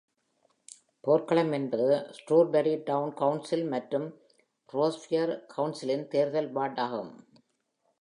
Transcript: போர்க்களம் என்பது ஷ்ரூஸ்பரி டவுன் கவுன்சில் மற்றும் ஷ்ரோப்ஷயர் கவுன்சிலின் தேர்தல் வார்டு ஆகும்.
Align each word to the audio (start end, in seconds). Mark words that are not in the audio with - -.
போர்க்களம் 1.03 1.51
என்பது 1.51 1.87
ஷ்ரூஸ்பரி 2.17 2.73
டவுன் 2.89 3.13
கவுன்சில் 3.13 3.65
மற்றும் 3.73 4.07
ஷ்ரோப்ஷயர் 4.69 5.33
கவுன்சிலின் 5.55 6.07
தேர்தல் 6.07 6.51
வார்டு 6.51 6.81
ஆகும். 6.81 7.13